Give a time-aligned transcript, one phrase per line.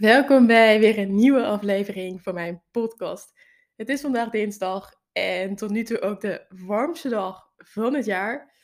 [0.00, 3.32] Welkom bij weer een nieuwe aflevering van mijn podcast.
[3.76, 8.54] Het is vandaag dinsdag en tot nu toe ook de warmste dag van het jaar.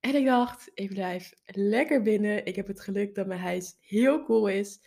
[0.00, 2.46] En ik dacht, ik blijf lekker binnen.
[2.46, 4.80] Ik heb het geluk dat mijn huis heel cool is.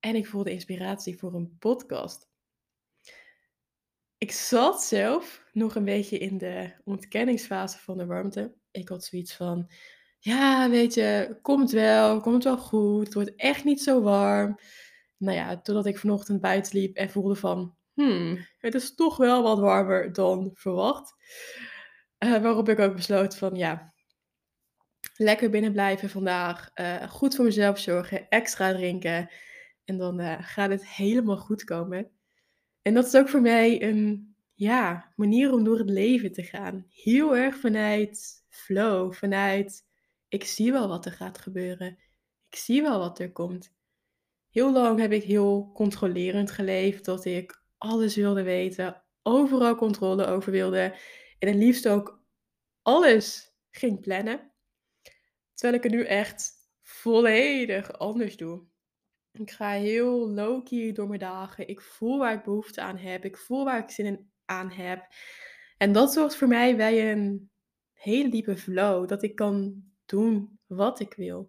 [0.00, 2.28] En ik voelde inspiratie voor een podcast.
[4.18, 8.54] Ik zat zelf nog een beetje in de ontkenningsfase van de warmte.
[8.70, 9.70] Ik had zoiets van,
[10.18, 13.04] ja, weet je, komt wel, komt wel goed.
[13.04, 14.58] Het wordt echt niet zo warm.
[15.18, 19.42] Nou ja, totdat ik vanochtend buiten liep en voelde van, hmm, het is toch wel
[19.42, 21.14] wat warmer dan verwacht.
[22.18, 23.94] Uh, waarop ik ook besloot van, ja,
[25.16, 26.70] lekker binnen blijven vandaag.
[26.74, 29.30] Uh, goed voor mezelf zorgen, extra drinken.
[29.84, 32.10] En dan uh, gaat het helemaal goed komen.
[32.82, 36.86] En dat is ook voor mij een ja, manier om door het leven te gaan.
[36.88, 39.86] Heel erg vanuit flow, vanuit
[40.28, 41.98] ik zie wel wat er gaat gebeuren.
[42.50, 43.76] Ik zie wel wat er komt.
[44.58, 50.52] Heel lang heb ik heel controlerend geleefd, dat ik alles wilde weten, overal controle over
[50.52, 50.96] wilde
[51.38, 52.24] en het liefst ook
[52.82, 54.52] alles ging plannen.
[55.54, 58.66] Terwijl ik het nu echt volledig anders doe.
[59.32, 61.68] Ik ga heel low-key door mijn dagen.
[61.68, 63.24] Ik voel waar ik behoefte aan heb.
[63.24, 65.06] Ik voel waar ik zin aan heb.
[65.76, 67.50] En dat zorgt voor mij bij een
[67.92, 69.08] hele diepe flow.
[69.08, 71.48] Dat ik kan doen wat ik wil.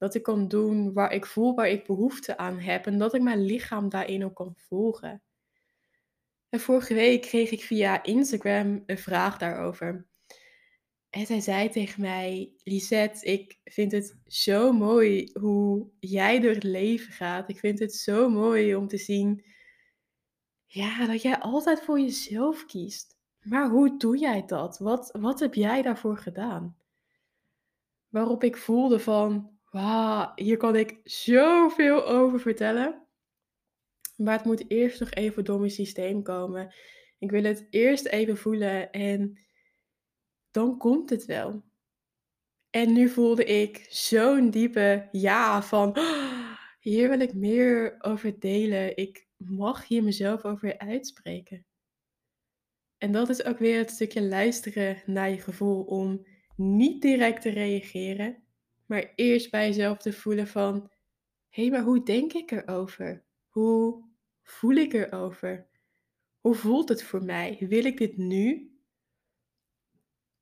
[0.00, 2.86] Dat ik kan doen waar ik voel, waar ik behoefte aan heb.
[2.86, 5.22] En dat ik mijn lichaam daarin ook kan volgen.
[6.48, 10.06] En vorige week kreeg ik via Instagram een vraag daarover.
[11.10, 16.62] En zij zei tegen mij, Lisette, ik vind het zo mooi hoe jij door het
[16.62, 17.48] leven gaat.
[17.48, 19.44] Ik vind het zo mooi om te zien
[20.72, 23.18] ja, dat jij altijd voor jezelf kiest.
[23.42, 24.78] Maar hoe doe jij dat?
[24.78, 26.76] Wat, wat heb jij daarvoor gedaan?
[28.08, 33.06] Waarop ik voelde van, wauw, hier kan ik zoveel over vertellen.
[34.16, 36.74] Maar het moet eerst nog even door mijn systeem komen.
[37.18, 39.38] Ik wil het eerst even voelen en
[40.50, 41.62] dan komt het wel.
[42.70, 45.96] En nu voelde ik zo'n diepe ja van,
[46.80, 48.96] hier wil ik meer over delen.
[48.96, 51.66] Ik mag hier mezelf over uitspreken.
[52.98, 57.50] En dat is ook weer het stukje luisteren naar je gevoel om niet direct te
[57.50, 58.42] reageren,
[58.90, 60.90] maar eerst bij jezelf te voelen van,
[61.48, 63.24] hé, hey, maar hoe denk ik erover?
[63.48, 64.04] Hoe
[64.42, 65.68] voel ik erover?
[66.40, 67.56] Hoe voelt het voor mij?
[67.68, 68.74] Wil ik dit nu?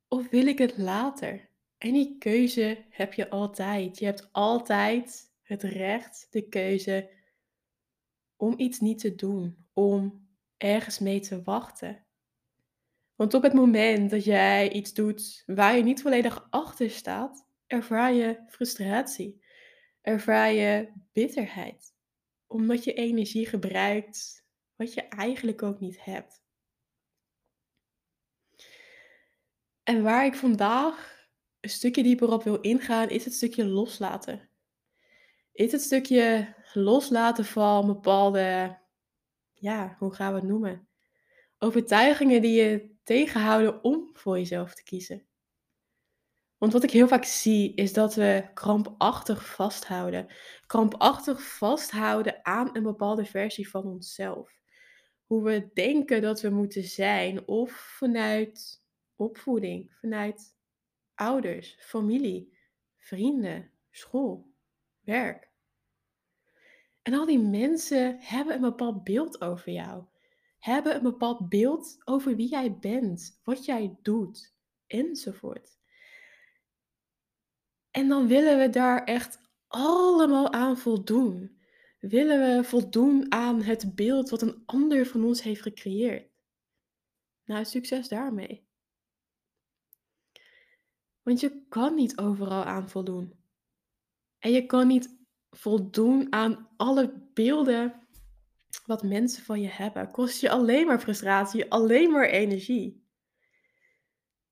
[0.09, 1.51] Of wil ik het later?
[1.79, 3.99] En die keuze heb je altijd.
[3.99, 7.11] Je hebt altijd het recht, de keuze
[8.37, 12.07] om iets niet te doen, om ergens mee te wachten.
[13.15, 18.13] Want op het moment dat jij iets doet waar je niet volledig achter staat, ervaar
[18.13, 19.45] je frustratie,
[20.01, 21.95] ervaar je bitterheid,
[22.47, 24.47] omdat je energie gebruikt
[24.77, 26.43] wat je eigenlijk ook niet hebt.
[29.83, 31.27] En waar ik vandaag
[31.61, 34.51] een stukje dieper op wil ingaan, is het stukje loslaten.
[35.53, 38.79] Is het stukje loslaten van bepaalde,
[39.53, 40.89] ja, hoe gaan we het noemen?
[41.59, 45.27] Overtuigingen die je tegenhouden om voor jezelf te kiezen.
[46.59, 50.27] Want wat ik heel vaak zie is dat we krampachtig vasthouden.
[50.67, 54.53] Krampachtig vasthouden aan een bepaalde versie van onszelf.
[55.27, 58.83] Hoe we denken dat we moeten zijn of vanuit
[59.17, 60.57] opvoeding, vanuit
[61.15, 62.59] ouders, familie,
[62.97, 64.51] vrienden, school,
[65.01, 65.51] werk.
[67.03, 70.05] En al die mensen hebben een bepaald beeld over jou
[70.59, 74.55] hebben een bepaald beeld over wie jij bent, wat jij doet,
[74.87, 75.78] enzovoort.
[77.99, 79.39] En dan willen we daar echt
[79.69, 81.61] allemaal aan voldoen.
[81.99, 86.31] Willen we voldoen aan het beeld wat een ander van ons heeft gecreëerd?
[87.45, 88.67] Nou, succes daarmee.
[91.23, 93.35] Want je kan niet overal aan voldoen.
[94.39, 95.17] En je kan niet
[95.51, 98.09] voldoen aan alle beelden
[98.87, 103.07] wat mensen van je hebben, kost je alleen maar frustratie, alleen maar energie.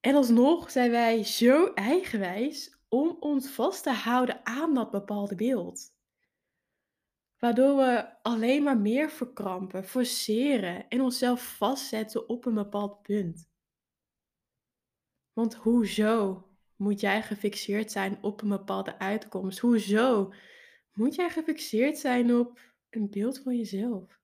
[0.01, 5.95] En alsnog zijn wij zo eigenwijs om ons vast te houden aan dat bepaalde beeld.
[7.39, 13.49] Waardoor we alleen maar meer verkrampen, forceren en onszelf vastzetten op een bepaald punt.
[15.33, 19.59] Want hoezo moet jij gefixeerd zijn op een bepaalde uitkomst?
[19.59, 20.33] Hoezo
[20.93, 22.61] moet jij gefixeerd zijn op
[22.91, 24.21] een beeld van jezelf?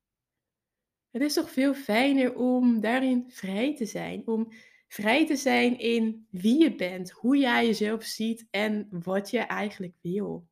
[1.11, 4.27] Het is toch veel fijner om daarin vrij te zijn.
[4.27, 4.53] Om
[4.93, 9.95] vrij te zijn in wie je bent, hoe jij jezelf ziet en wat je eigenlijk
[10.01, 10.49] wil.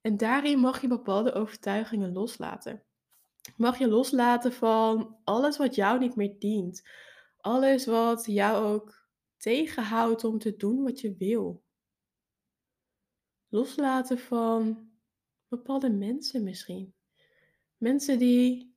[0.00, 2.82] En daarin mag je bepaalde overtuigingen loslaten.
[3.56, 6.88] Mag je loslaten van alles wat jou niet meer dient.
[7.36, 11.62] Alles wat jou ook tegenhoudt om te doen wat je wil.
[13.48, 14.90] Loslaten van
[15.48, 16.94] bepaalde mensen misschien.
[17.76, 18.74] Mensen die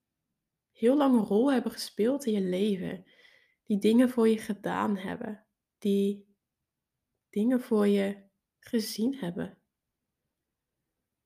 [0.72, 3.06] heel lang een rol hebben gespeeld in je leven.
[3.66, 5.46] Die dingen voor je gedaan hebben.
[5.78, 6.36] Die
[7.30, 8.24] dingen voor je
[8.60, 9.58] gezien hebben.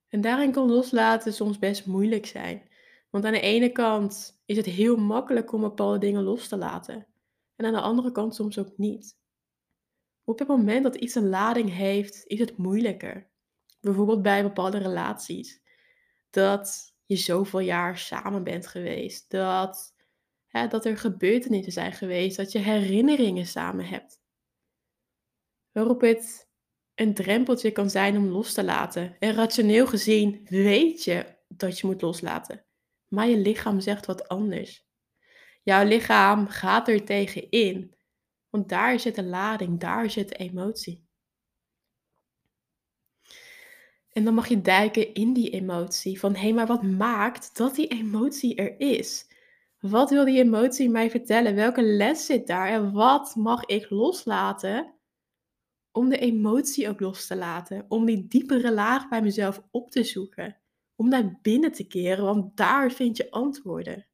[0.08, 2.70] En daarin kan loslaten soms best moeilijk zijn.
[3.10, 7.08] Want aan de ene kant is het heel makkelijk om bepaalde dingen los te laten.
[7.56, 9.18] En aan de andere kant soms ook niet.
[10.24, 13.30] Op het moment dat iets een lading heeft, is het moeilijker.
[13.80, 15.62] Bijvoorbeeld bij bepaalde relaties.
[16.30, 19.30] Dat je zoveel jaar samen bent geweest.
[19.30, 19.94] Dat,
[20.52, 22.38] dat er gebeurtenissen zijn geweest.
[22.38, 24.22] Dat je herinneringen samen hebt.
[25.72, 26.50] Waarop het
[26.96, 29.16] een drempeltje kan zijn om los te laten.
[29.20, 32.66] En rationeel gezien weet je dat je moet loslaten.
[33.08, 34.88] Maar je lichaam zegt wat anders.
[35.64, 37.96] Jouw lichaam gaat er tegen in.
[38.50, 41.08] Want daar zit de lading, daar zit de emotie.
[44.10, 46.20] En dan mag je duiken in die emotie.
[46.20, 49.28] Van hé, maar wat maakt dat die emotie er is?
[49.80, 51.56] Wat wil die emotie mij vertellen?
[51.56, 52.68] Welke les zit daar?
[52.68, 55.00] En wat mag ik loslaten
[55.92, 57.86] om de emotie ook los te laten.
[57.88, 60.58] Om die diepere laag bij mezelf op te zoeken.
[60.96, 64.08] Om naar binnen te keren, want daar vind je antwoorden.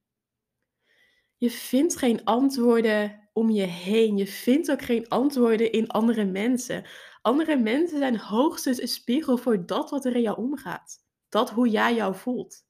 [1.37, 4.17] Je vindt geen antwoorden om je heen.
[4.17, 6.83] Je vindt ook geen antwoorden in andere mensen.
[7.21, 10.97] Andere mensen zijn hoogstens een spiegel voor dat wat er in jou omgaat.
[11.29, 12.65] Dat hoe jij jou voelt.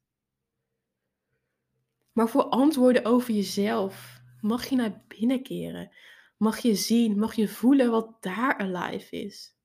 [2.16, 5.92] Maar voor antwoorden over jezelf mag je naar binnen keren
[6.38, 9.56] mag je zien, mag je voelen wat daar alive is.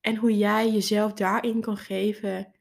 [0.00, 2.54] En hoe jij jezelf daarin kan geven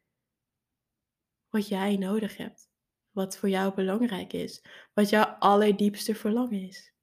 [1.49, 2.67] wat jij nodig hebt.
[3.11, 4.63] Wat voor jou belangrijk is.
[4.93, 6.93] Wat jouw allerdiepste verlangen is.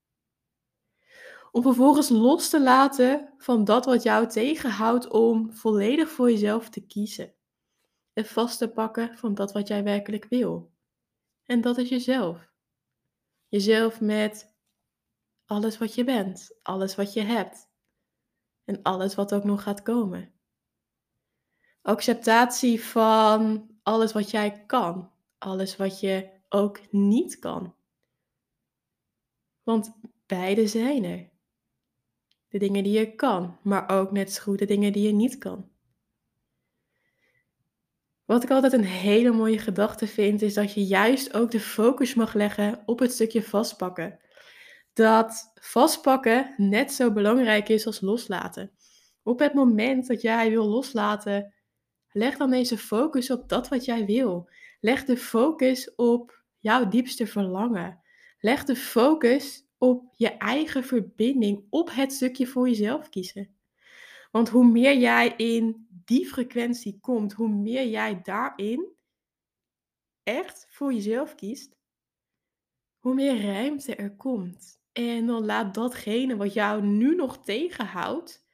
[1.53, 6.87] Om vervolgens los te laten van dat wat jou tegenhoudt om volledig voor jezelf te
[6.87, 7.35] kiezen.
[8.13, 10.75] En vast te pakken van dat wat jij werkelijk wil.
[11.47, 12.53] En dat is jezelf.
[13.49, 14.55] Jezelf met
[15.45, 17.69] alles wat je bent, alles wat je hebt
[18.65, 20.33] en alles wat ook nog gaat komen.
[21.83, 27.75] Acceptatie van alles wat jij kan, alles wat je ook niet kan.
[29.63, 29.93] Want
[30.27, 31.31] beide zijn er.
[32.49, 35.39] De dingen die je kan, maar ook net zo goed de dingen die je niet
[35.39, 35.71] kan.
[38.27, 42.15] Wat ik altijd een hele mooie gedachte vind, is dat je juist ook de focus
[42.15, 44.19] mag leggen op het stukje vastpakken
[44.97, 48.71] dat vastpakken net zo belangrijk is als loslaten.
[49.23, 51.55] Op het moment dat jij wil loslaten,
[52.13, 54.51] leg dan deze focus op dat wat jij wil.
[54.81, 58.01] Leg de focus op jouw diepste verlangen.
[58.39, 63.55] Leg de focus op je eigen verbinding, op het stukje voor jezelf kiezen.
[64.31, 68.95] Want hoe meer jij in die frequentie komt, hoe meer jij daarin
[70.23, 71.77] echt voor jezelf kiest,
[72.99, 74.81] hoe meer ruimte er komt.
[74.93, 78.47] En dan laat datgene wat jou nu nog tegenhoudt,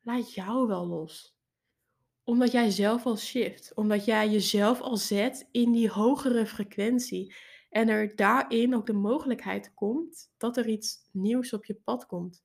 [0.00, 1.36] laat jou wel los.
[2.24, 7.34] Omdat jij zelf al shift, omdat jij jezelf al zet in die hogere frequentie.
[7.70, 12.44] En er daarin ook de mogelijkheid komt dat er iets nieuws op je pad komt.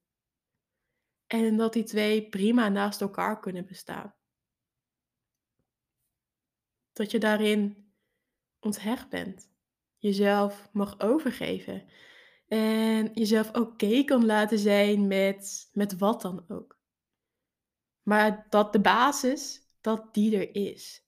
[1.27, 4.15] En dat die twee prima naast elkaar kunnen bestaan.
[6.93, 7.91] Dat je daarin
[8.59, 9.49] onthecht bent.
[9.97, 11.83] Jezelf mag overgeven.
[12.47, 16.79] En jezelf oké kan laten zijn met, met wat dan ook.
[18.03, 21.03] Maar dat de basis, dat die er is.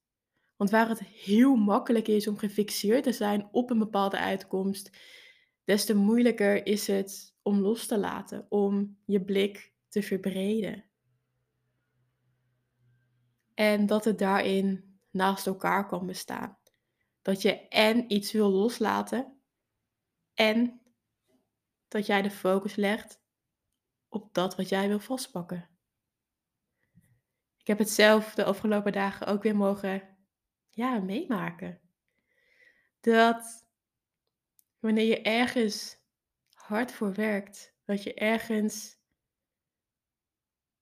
[0.56, 4.98] Want waar het heel makkelijk is om gefixeerd te zijn op een bepaalde uitkomst,
[5.64, 10.84] des te moeilijker is het om los te laten, om je blik te verbreden.
[13.54, 16.58] En dat het daarin naast elkaar kan bestaan.
[17.22, 19.42] Dat je en iets wil loslaten
[20.34, 20.82] en
[21.88, 23.22] dat jij de focus legt
[24.08, 25.70] op dat wat jij wil vastpakken.
[27.58, 30.18] Ik heb het zelf de afgelopen dagen ook weer mogen
[30.70, 31.82] ja, meemaken.
[33.00, 33.68] Dat
[34.80, 35.98] wanneer je ergens
[36.50, 38.98] hard voor werkt, dat je ergens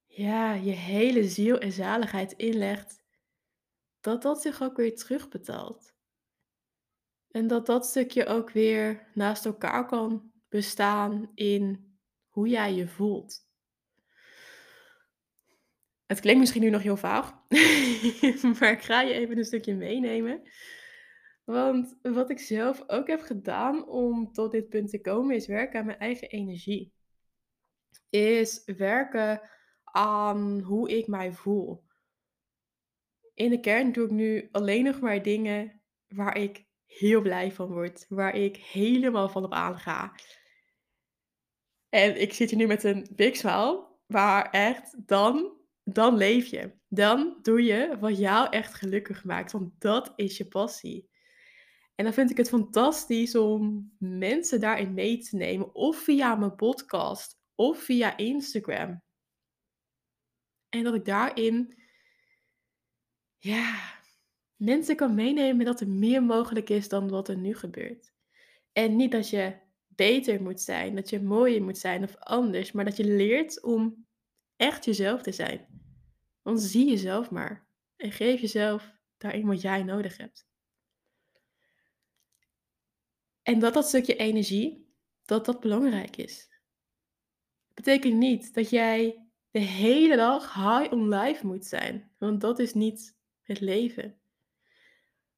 [0.05, 3.02] ja, je hele ziel en zaligheid inlegt,
[4.03, 5.93] dat dat zich ook weer terugbetaalt.
[7.31, 11.95] En dat dat stukje ook weer naast elkaar kan bestaan in
[12.27, 13.51] hoe jij je voelt.
[16.05, 17.31] Het klinkt misschien nu nog heel vaag,
[18.60, 20.41] maar ik ga je even een stukje meenemen.
[21.43, 25.79] Want wat ik zelf ook heb gedaan om tot dit punt te komen, is werken
[25.79, 26.93] aan mijn eigen energie.
[28.10, 29.50] Is werken
[29.83, 31.83] aan hoe ik mij voel.
[33.33, 37.67] In de kern doe ik nu alleen nog maar dingen waar ik heel blij van
[37.67, 40.15] word, waar ik helemaal van op aanga.
[41.89, 46.71] En ik zit hier nu met een big smile, maar echt, dan, dan leef je.
[46.87, 51.09] Dan doe je wat jou echt gelukkig maakt, want dat is je passie.
[51.95, 56.55] En dan vind ik het fantastisch om mensen daarin mee te nemen, of via mijn
[56.55, 59.01] podcast, of via Instagram.
[60.69, 61.82] En dat ik daarin,
[63.43, 64.00] ja,
[64.55, 68.13] mensen kan meenemen dat er meer mogelijk is dan wat er nu gebeurt.
[68.71, 69.55] En niet dat je
[69.88, 74.05] beter moet zijn, dat je mooier moet zijn of anders, maar dat je leert om
[74.55, 75.67] echt jezelf te zijn.
[76.41, 80.47] Want zie jezelf maar en geef jezelf daarin wat jij nodig hebt.
[83.41, 84.93] En dat dat stukje energie,
[85.25, 86.50] dat dat belangrijk is.
[87.73, 92.73] Betekent niet dat jij de hele dag high on life moet zijn, want dat is
[92.73, 94.17] niet het leven.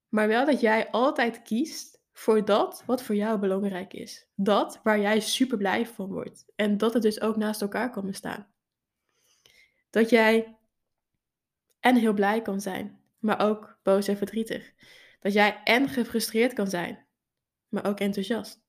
[0.09, 4.27] Maar wel dat jij altijd kiest voor dat wat voor jou belangrijk is.
[4.35, 6.45] Dat waar jij super blij van wordt.
[6.55, 8.47] En dat het dus ook naast elkaar kan bestaan.
[9.89, 10.57] Dat jij
[11.79, 14.73] en heel blij kan zijn, maar ook boos en verdrietig.
[15.19, 17.05] Dat jij en gefrustreerd kan zijn,
[17.67, 18.63] maar ook enthousiast.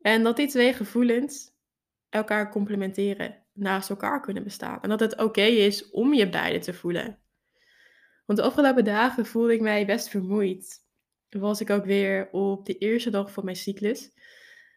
[0.00, 1.52] En dat die twee gevoelens
[2.08, 4.82] elkaar complementeren, naast elkaar kunnen bestaan.
[4.82, 7.18] En dat het oké is om je beide te voelen.
[8.24, 10.82] Want de afgelopen dagen voelde ik mij best vermoeid.
[11.28, 14.12] Was ik ook weer op de eerste dag van mijn cyclus.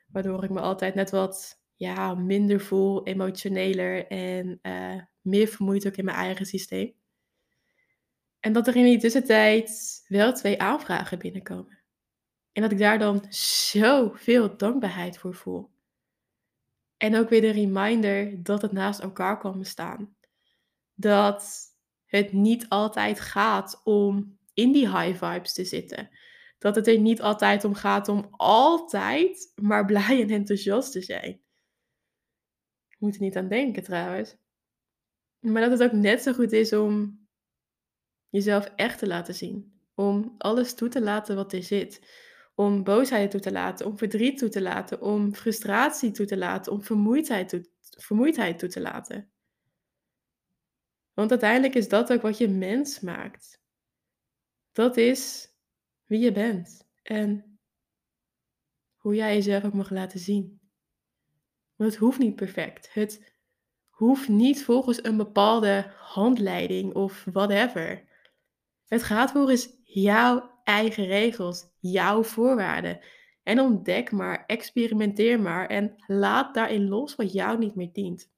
[0.07, 5.95] Waardoor ik me altijd net wat ja, minder voel, emotioneler en uh, meer vermoeid ook
[5.95, 6.93] in mijn eigen systeem.
[8.39, 11.79] En dat er in die tussentijd wel twee aanvragen binnenkomen.
[12.51, 15.69] En dat ik daar dan zoveel dankbaarheid voor voel.
[16.97, 20.15] En ook weer de reminder dat het naast elkaar kan bestaan.
[20.93, 21.65] Dat
[22.07, 26.09] het niet altijd gaat om in die high vibes te zitten.
[26.57, 31.41] Dat het er niet altijd om gaat om altijd maar blij en enthousiast te zijn.
[32.87, 34.35] Je moet er niet aan denken trouwens.
[35.39, 37.19] Maar dat het ook net zo goed is om
[38.29, 39.81] jezelf echt te laten zien.
[39.95, 42.01] Om alles toe te laten wat er zit.
[42.55, 46.71] Om boosheid toe te laten, om verdriet toe te laten, om frustratie toe te laten,
[46.71, 49.31] om vermoeidheid toe, vermoeidheid toe te laten.
[51.17, 53.61] Want uiteindelijk is dat ook wat je mens maakt.
[54.71, 55.49] Dat is
[56.05, 57.59] wie je bent en
[58.95, 60.59] hoe jij jezelf ook mag laten zien.
[61.75, 62.93] Want het hoeft niet perfect.
[62.93, 63.33] Het
[63.89, 68.03] hoeft niet volgens een bepaalde handleiding of whatever.
[68.85, 72.99] Het gaat volgens jouw eigen regels, jouw voorwaarden.
[73.43, 78.35] En ontdek maar, experimenteer maar en laat daarin los wat jou niet meer dient.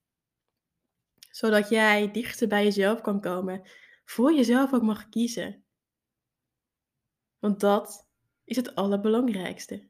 [1.30, 3.62] Zodat jij dichter bij jezelf kan komen,
[4.04, 5.64] voor jezelf ook mag kiezen.
[7.38, 8.08] Want dat
[8.44, 9.88] is het allerbelangrijkste.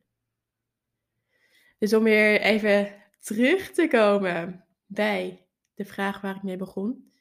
[1.78, 7.12] Dus om weer even terug te komen bij de vraag waar ik mee begon.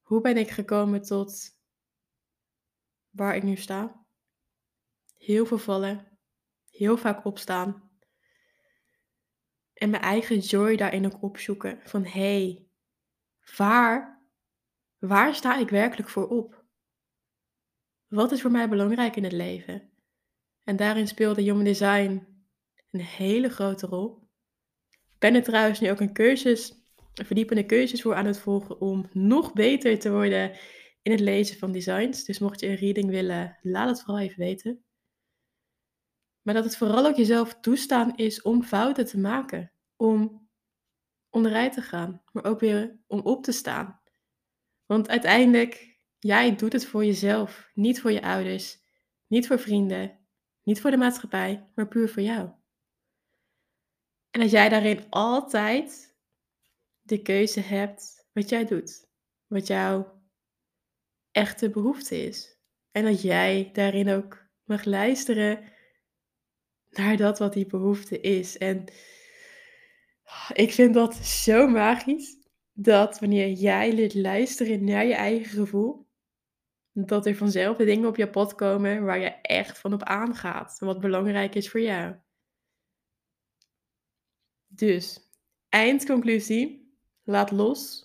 [0.00, 1.58] Hoe ben ik gekomen tot
[3.10, 4.06] waar ik nu sta?
[5.16, 6.18] Heel veel vallen,
[6.70, 7.90] heel vaak opstaan.
[9.72, 11.80] En mijn eigen joy daarin ook opzoeken.
[11.84, 12.65] Van hé, hey,
[13.56, 14.22] waar,
[14.98, 16.64] waar sta ik werkelijk voor op?
[18.06, 19.90] Wat is voor mij belangrijk in het leven?
[20.62, 22.26] En daarin speelde Human Design
[22.90, 24.28] een hele grote rol.
[24.90, 26.74] Ik ben er trouwens nu ook een cursus,
[27.14, 30.56] een verdiepende cursus voor aan het volgen om nog beter te worden
[31.02, 32.24] in het lezen van designs.
[32.24, 34.84] Dus mocht je een reading willen, laat het vooral even weten.
[36.42, 39.72] Maar dat het vooral ook jezelf toestaan is om fouten te maken.
[39.96, 40.45] Om
[41.36, 44.00] onderuit te gaan, maar ook weer om op te staan.
[44.86, 48.78] Want uiteindelijk, jij doet het voor jezelf, niet voor je ouders,
[49.26, 50.18] niet voor vrienden,
[50.62, 52.50] niet voor de maatschappij, maar puur voor jou.
[54.30, 56.16] En als jij daarin altijd
[57.00, 59.08] de keuze hebt wat jij doet,
[59.46, 60.22] wat jouw
[61.30, 62.58] echte behoefte is.
[62.90, 65.72] En dat jij daarin ook mag luisteren
[66.90, 68.58] naar dat wat die behoefte is.
[68.58, 68.84] En
[70.52, 72.36] ik vind dat zo magisch.
[72.72, 76.08] Dat wanneer jij leert luisteren naar je eigen gevoel,
[76.92, 80.76] dat er vanzelf de dingen op je pad komen waar je echt van op aangaat.
[80.80, 82.14] En wat belangrijk is voor jou.
[84.66, 85.30] Dus,
[85.68, 86.84] eindconclusie.
[87.22, 88.04] Laat los.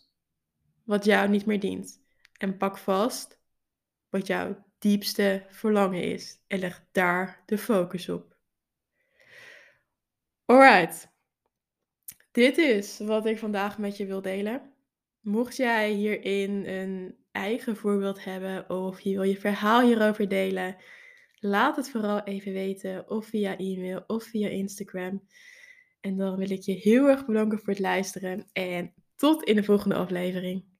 [0.84, 2.01] wat jou niet meer dient.
[2.38, 3.40] En pak vast
[4.10, 6.44] wat jouw diepste verlangen is.
[6.48, 8.36] En leg daar de focus op.
[10.46, 11.10] Alright.
[12.32, 14.74] Dit is wat ik vandaag met je wil delen.
[15.22, 20.76] Mocht jij hierin een eigen voorbeeld hebben of je wil je verhaal hierover delen,
[21.40, 25.24] laat het vooral even weten of via e-mail of via Instagram.
[26.02, 29.64] En dan wil ik je heel erg bedanken voor het luisteren en tot in de
[29.64, 30.71] volgende aflevering.